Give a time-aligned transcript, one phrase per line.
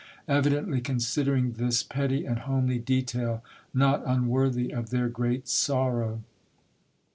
[0.27, 6.23] —evidently considering this petty and homely detail not unworthy of their great sorrow.